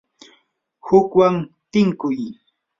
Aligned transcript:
hukwan 0.85 1.35
tinkuq 1.71 2.19